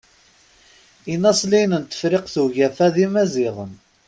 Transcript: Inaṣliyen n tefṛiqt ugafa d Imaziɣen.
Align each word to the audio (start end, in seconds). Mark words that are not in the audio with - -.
Inaṣliyen 1.13 1.73
n 1.83 1.83
tefṛiqt 1.85 2.35
ugafa 2.43 2.87
d 2.93 2.95
Imaziɣen. 3.05 3.73